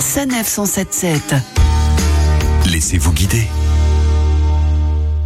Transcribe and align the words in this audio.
Sanef 0.00 0.48
177. 0.48 1.34
Laissez-vous 2.72 3.12
guider. 3.12 3.46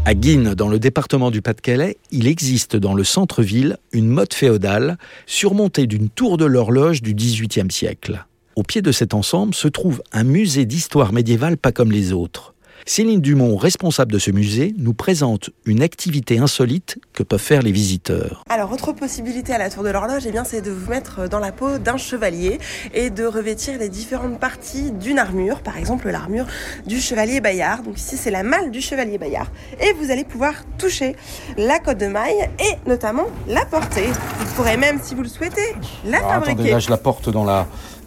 À 0.04 0.14
Guines, 0.14 0.54
dans 0.54 0.68
le 0.68 0.80
département 0.80 1.30
du 1.30 1.42
Pas-de-Calais, 1.42 1.96
il 2.10 2.26
existe 2.26 2.74
dans 2.74 2.94
le 2.94 3.04
centre-ville 3.04 3.78
une 3.92 4.08
motte 4.08 4.34
féodale 4.34 4.98
surmontée 5.26 5.86
d'une 5.86 6.08
tour 6.08 6.38
de 6.38 6.44
l'horloge 6.44 7.02
du 7.02 7.14
XVIIIe 7.14 7.70
siècle. 7.70 8.26
Au 8.56 8.64
pied 8.64 8.82
de 8.82 8.90
cet 8.90 9.14
ensemble 9.14 9.54
se 9.54 9.68
trouve 9.68 10.02
un 10.12 10.24
musée 10.24 10.66
d'histoire 10.66 11.12
médiévale 11.12 11.56
pas 11.56 11.72
comme 11.72 11.92
les 11.92 12.12
autres. 12.12 12.53
Céline 12.86 13.20
Dumont, 13.20 13.56
responsable 13.56 14.12
de 14.12 14.18
ce 14.18 14.30
musée, 14.30 14.74
nous 14.76 14.92
présente 14.92 15.50
une 15.64 15.82
activité 15.82 16.38
insolite 16.38 16.98
que 17.14 17.22
peuvent 17.22 17.40
faire 17.40 17.62
les 17.62 17.72
visiteurs. 17.72 18.44
Alors, 18.50 18.72
autre 18.72 18.92
possibilité 18.92 19.54
à 19.54 19.58
la 19.58 19.70
tour 19.70 19.82
de 19.82 19.88
l'horloge, 19.88 20.24
eh 20.26 20.30
bien, 20.30 20.44
c'est 20.44 20.60
de 20.60 20.70
vous 20.70 20.90
mettre 20.90 21.28
dans 21.28 21.38
la 21.38 21.50
peau 21.50 21.78
d'un 21.78 21.96
chevalier 21.96 22.58
et 22.92 23.08
de 23.08 23.24
revêtir 23.24 23.78
les 23.78 23.88
différentes 23.88 24.38
parties 24.38 24.90
d'une 24.92 25.18
armure, 25.18 25.60
par 25.62 25.78
exemple 25.78 26.10
l'armure 26.10 26.46
du 26.86 27.00
chevalier 27.00 27.40
Bayard. 27.40 27.82
Donc 27.82 27.98
ici, 27.98 28.16
c'est 28.18 28.30
la 28.30 28.42
malle 28.42 28.70
du 28.70 28.80
chevalier 28.82 29.16
Bayard. 29.16 29.50
Et 29.80 29.92
vous 29.94 30.10
allez 30.10 30.24
pouvoir 30.24 30.52
toucher 30.78 31.16
la 31.56 31.78
côte 31.78 31.98
de 31.98 32.06
maille 32.06 32.50
et 32.58 32.88
notamment 32.88 33.26
la 33.48 33.64
porter. 33.64 34.06
Vous 34.40 34.54
pourrez 34.56 34.76
même, 34.76 34.98
si 35.02 35.14
vous 35.14 35.22
le 35.22 35.28
souhaitez, 35.28 35.74
la 36.04 36.18
Alors, 36.18 36.30
fabriquer. 36.30 36.52
attendez, 36.52 36.70
là 36.70 36.78
je 36.80 36.90
la 36.90 36.98
porte 36.98 37.30
dans 37.30 37.44
la, 37.44 37.66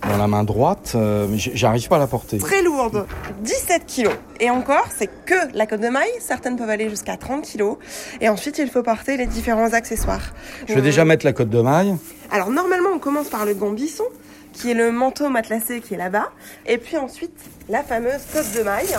dans 0.09 0.17
la 0.17 0.27
main 0.27 0.43
droite, 0.43 0.93
euh, 0.95 1.27
j'arrive 1.35 1.87
pas 1.87 1.97
à 1.97 1.99
la 1.99 2.07
porter. 2.07 2.37
Très 2.37 2.61
lourde, 2.61 3.05
17 3.41 3.85
kilos. 3.85 4.13
Et 4.39 4.49
encore, 4.49 4.85
c'est 4.95 5.09
que 5.25 5.35
la 5.53 5.65
côte 5.65 5.81
de 5.81 5.89
maille. 5.89 6.09
Certaines 6.19 6.57
peuvent 6.57 6.69
aller 6.69 6.89
jusqu'à 6.89 7.17
30 7.17 7.43
kilos. 7.43 7.77
Et 8.21 8.29
ensuite, 8.29 8.57
il 8.57 8.69
faut 8.69 8.83
porter 8.83 9.17
les 9.17 9.25
différents 9.25 9.73
accessoires. 9.73 10.33
Je 10.67 10.73
vais 10.73 10.81
déjà 10.81 11.05
mettre 11.05 11.25
la 11.25 11.33
cote 11.33 11.49
de 11.49 11.61
maille. 11.61 11.95
Alors 12.31 12.49
normalement, 12.49 12.89
on 12.93 12.99
commence 12.99 13.29
par 13.29 13.45
le 13.45 13.53
gambisson, 13.53 14.05
qui 14.53 14.71
est 14.71 14.75
le 14.75 14.91
manteau 14.91 15.29
matelassé 15.29 15.81
qui 15.81 15.93
est 15.93 15.97
là-bas. 15.97 16.29
Et 16.65 16.77
puis 16.77 16.97
ensuite, 16.97 17.37
la 17.69 17.83
fameuse 17.83 18.21
côte 18.33 18.51
de 18.57 18.63
maille, 18.63 18.95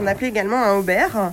on 0.00 0.06
appelle 0.06 0.28
également 0.28 0.62
un 0.62 0.76
aubert, 0.76 1.32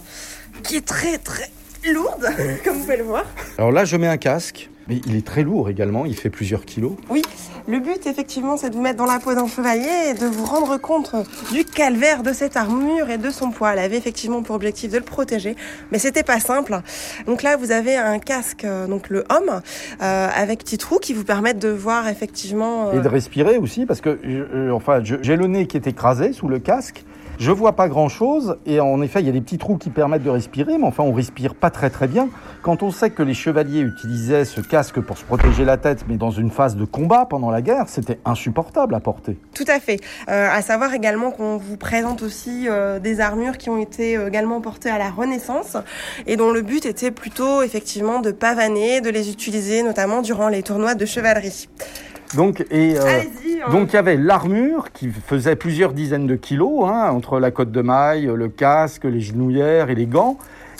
qui 0.63 0.77
est 0.77 0.85
très 0.85 1.17
très 1.17 1.49
lourde, 1.91 2.29
comme 2.63 2.75
vous 2.75 2.81
pouvez 2.81 2.97
le 2.97 3.03
voir. 3.03 3.25
Alors 3.57 3.71
là 3.71 3.85
je 3.85 3.97
mets 3.97 4.07
un 4.07 4.17
casque, 4.17 4.69
mais 4.87 5.01
il 5.05 5.15
est 5.15 5.25
très 5.25 5.43
lourd 5.43 5.69
également, 5.69 6.05
il 6.05 6.15
fait 6.15 6.29
plusieurs 6.29 6.65
kilos. 6.65 6.93
Oui, 7.09 7.21
le 7.67 7.79
but 7.79 8.05
effectivement, 8.07 8.57
c'est 8.57 8.69
de 8.69 8.75
vous 8.75 8.81
mettre 8.81 8.97
dans 8.97 9.05
la 9.05 9.19
peau 9.19 9.33
d'un 9.33 9.47
chevalier 9.47 10.11
et 10.11 10.13
de 10.13 10.25
vous 10.25 10.45
rendre 10.45 10.77
compte 10.77 11.15
du 11.51 11.65
calvaire 11.65 12.23
de 12.23 12.33
cette 12.33 12.57
armure 12.57 13.09
et 13.09 13.17
de 13.17 13.29
son 13.29 13.51
poids. 13.51 13.73
Elle 13.73 13.79
avait 13.79 13.97
effectivement 13.97 14.41
pour 14.43 14.55
objectif 14.55 14.91
de 14.91 14.97
le 14.97 15.03
protéger, 15.03 15.55
mais 15.91 15.99
c'était 15.99 16.23
pas 16.23 16.39
simple. 16.39 16.81
Donc 17.27 17.43
là, 17.43 17.55
vous 17.57 17.71
avez 17.71 17.95
un 17.95 18.19
casque, 18.19 18.65
euh, 18.65 18.87
donc 18.87 19.09
le 19.09 19.23
homme, 19.29 19.61
euh, 20.01 20.27
avec 20.35 20.59
petit 20.59 20.77
trou 20.77 20.99
qui 20.99 21.13
vous 21.13 21.23
permettent 21.23 21.59
de 21.59 21.69
voir 21.69 22.07
effectivement. 22.07 22.89
euh, 22.89 22.99
Et 22.99 23.01
de 23.01 23.07
respirer 23.07 23.57
aussi, 23.57 23.85
parce 23.85 24.01
que 24.01 24.19
euh, 24.25 24.71
enfin, 24.71 25.01
j'ai 25.03 25.35
le 25.35 25.47
nez 25.47 25.67
qui 25.67 25.77
est 25.77 25.87
écrasé 25.87 26.33
sous 26.33 26.47
le 26.47 26.59
casque. 26.59 27.03
Je 27.39 27.49
vois 27.51 27.75
pas 27.75 27.89
grand 27.89 28.09
chose, 28.09 28.57
et 28.67 28.79
en 28.79 29.01
effet, 29.01 29.19
il 29.21 29.25
y 29.25 29.29
a 29.29 29.31
des 29.31 29.41
petits 29.41 29.57
trous 29.57 29.77
qui 29.77 29.89
permettent 29.89 30.21
de 30.23 30.29
respirer, 30.29 30.77
mais 30.77 30.85
enfin, 30.85 31.03
on 31.03 31.11
respire 31.11 31.55
pas 31.55 31.71
très 31.71 31.89
très 31.89 32.07
bien. 32.07 32.29
Quand 32.61 32.83
on 32.83 32.91
sait 32.91 33.09
que 33.09 33.23
les 33.23 33.33
chevaliers 33.33 33.79
utilisaient 33.81 34.45
ce 34.45 34.61
casque 34.73 35.01
pour 35.01 35.19
se 35.19 35.23
protéger 35.23 35.65
la 35.65 35.77
tête, 35.77 36.05
mais 36.07 36.17
dans 36.17 36.31
une 36.31 36.49
phase 36.49 36.75
de 36.75 36.83
combat 36.83 37.27
pendant 37.29 37.51
la 37.51 37.61
guerre, 37.61 37.85
c'était 37.89 38.17
insupportable 38.25 38.95
à 38.95 38.99
porter. 38.99 39.37
Tout 39.53 39.67
à 39.67 39.79
fait. 39.79 39.99
Euh, 40.29 40.49
à 40.51 40.63
savoir 40.63 40.95
également 40.95 41.29
qu'on 41.29 41.57
vous 41.57 41.77
présente 41.77 42.23
aussi 42.23 42.65
euh, 42.67 42.97
des 42.97 43.19
armures 43.19 43.59
qui 43.59 43.69
ont 43.69 43.77
été 43.77 44.17
euh, 44.17 44.29
également 44.29 44.61
portées 44.61 44.89
à 44.89 44.97
la 44.97 45.11
Renaissance 45.11 45.77
et 46.25 46.37
dont 46.37 46.49
le 46.49 46.63
but 46.63 46.87
était 46.87 47.11
plutôt 47.11 47.61
effectivement 47.61 48.19
de 48.19 48.31
pavaner, 48.31 48.99
de 48.99 49.11
les 49.11 49.29
utiliser 49.29 49.83
notamment 49.83 50.23
durant 50.23 50.47
les 50.49 50.63
tournois 50.63 50.95
de 50.95 51.05
chevalerie. 51.05 51.69
Donc, 52.35 52.65
et, 52.71 52.97
euh, 52.97 53.05
Allez-y. 53.05 53.52
Hein. 53.65 53.71
donc 53.71 53.93
il 53.93 53.95
y 53.95 53.99
avait 53.99 54.17
l'armure 54.17 54.91
qui 54.91 55.09
faisait 55.09 55.55
plusieurs 55.55 55.93
dizaines 55.93 56.27
de 56.27 56.35
kilos, 56.35 56.85
hein, 56.87 57.11
entre 57.11 57.39
la 57.39 57.51
cotte 57.51 57.71
de 57.71 57.81
maille, 57.81 58.29
le 58.33 58.49
casque, 58.49 59.05
les 59.05 59.21
genouillères 59.21 59.89
et 59.89 59.95
les 59.95 60.05
gants, 60.05 60.37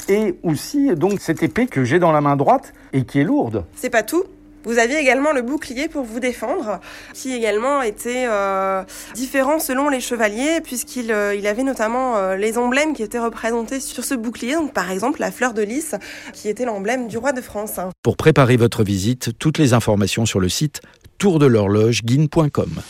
et 0.10 0.36
aussi 0.44 0.96
donc 0.96 1.20
cette 1.20 1.44
épée 1.44 1.68
que 1.68 1.84
j'ai 1.84 2.00
dans 2.00 2.12
la 2.12 2.22
main 2.22 2.36
droite 2.36 2.74
et 2.94 3.04
qui 3.04 3.20
est 3.20 3.24
lourde. 3.24 3.66
C'est 3.76 3.90
pas 3.90 4.04
tout. 4.04 4.24
Vous 4.66 4.80
aviez 4.80 4.98
également 4.98 5.34
le 5.34 5.42
bouclier 5.42 5.90
pour 5.90 6.04
vous 6.04 6.22
défendre, 6.22 6.80
qui 7.14 7.34
également 7.34 7.82
était 7.82 8.26
euh, 8.30 8.84
différent 9.14 9.60
selon 9.60 9.90
les 9.90 10.00
chevaliers, 10.00 10.62
puisqu'il 10.64 11.12
euh, 11.12 11.36
il 11.36 11.48
avait 11.48 11.64
notamment 11.64 12.16
euh, 12.16 12.38
les 12.38 12.58
emblèmes 12.58 12.94
qui 12.94 13.04
étaient 13.04 13.20
représentés 13.20 13.82
sur 13.82 14.06
ce 14.06 14.16
bouclier. 14.16 14.54
Donc, 14.54 14.74
par 14.74 14.90
exemple, 14.90 15.20
la 15.20 15.32
fleur 15.32 15.54
de 15.54 15.62
lys, 15.62 15.96
qui 16.32 16.48
était 16.48 16.64
l'emblème 16.64 17.10
du 17.10 17.18
roi 17.18 17.34
de 17.34 17.42
France. 17.42 17.78
Pour 18.04 18.16
préparer 18.16 18.56
votre 18.56 18.84
visite, 18.84 19.38
toutes 19.38 19.58
les 19.58 19.74
informations 19.74 20.26
sur 20.26 20.40
le 20.40 20.48
site 20.48 20.82
tourdelhorlogeguine.com. 21.24 22.82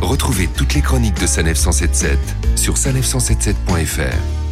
Retrouvez 0.00 0.48
toutes 0.56 0.74
les 0.74 0.80
chroniques 0.80 1.20
de 1.20 1.26
Sanef 1.26 1.58
177 1.58 2.16
sur 2.54 2.74
sanef177.fr. 2.74 4.45